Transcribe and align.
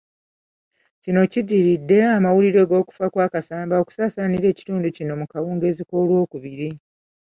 Kino 1.03 1.21
kiddiridde 1.31 1.97
amawulire 2.15 2.61
g'okufa 2.69 3.05
kwa 3.13 3.25
Kasamba 3.33 3.75
okusaasaanira 3.81 4.45
ekitundu 4.49 4.87
kino 4.97 5.13
mu 5.19 5.25
kawungeezi 5.31 5.83
k'Olwookubiri. 5.85 6.69